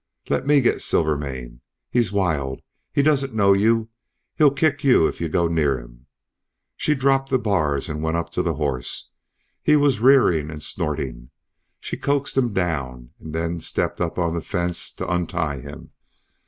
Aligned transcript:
'Let 0.31 0.47
me 0.47 0.61
get 0.61 0.81
Silvermane. 0.81 1.61
He's 1.91 2.11
wild; 2.11 2.63
he 2.91 3.03
doesn't 3.03 3.35
know 3.35 3.53
you; 3.53 3.89
he'll 4.35 4.49
kick 4.49 4.83
you 4.83 5.05
if 5.05 5.21
you 5.21 5.29
go 5.29 5.47
near 5.47 5.79
him.' 5.79 6.07
She 6.75 6.95
dropped 6.95 7.29
the 7.29 7.37
bars 7.37 7.87
and 7.87 8.01
went 8.01 8.17
up 8.17 8.31
to 8.31 8.41
the 8.41 8.55
horse. 8.55 9.11
He 9.61 9.75
was 9.75 9.99
rearing 9.99 10.49
and 10.49 10.63
snorting. 10.63 11.29
She 11.79 11.97
coaxed 11.97 12.35
him 12.35 12.51
down 12.51 13.11
and 13.19 13.31
then 13.35 13.59
stepped 13.59 14.01
up 14.01 14.17
on 14.17 14.33
the 14.33 14.41
fence 14.41 14.91
to 14.93 15.07
untie 15.07 15.59
him. 15.59 15.91